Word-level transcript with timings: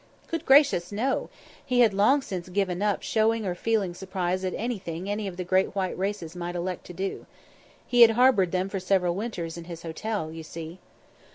Good 0.29 0.47
gracious! 0.47 0.91
no. 0.91 1.29
He 1.63 1.81
had 1.81 1.93
long 1.93 2.23
since 2.23 2.49
given 2.49 2.81
up 2.81 3.03
showing 3.03 3.45
or 3.45 3.53
feeling 3.53 3.93
surprise 3.93 4.43
at 4.43 4.55
anything 4.55 5.07
any 5.07 5.27
of 5.27 5.37
the 5.37 5.43
great 5.43 5.75
white 5.75 5.95
races 5.95 6.35
might 6.35 6.55
elect 6.55 6.87
to 6.87 6.93
do. 6.93 7.27
He 7.85 8.01
had 8.01 8.09
harboured 8.17 8.51
them 8.51 8.67
for 8.67 8.79
several 8.79 9.13
winters 9.13 9.59
in 9.59 9.65
his 9.65 9.83
hotel, 9.83 10.31
you 10.31 10.41
see. 10.41 10.79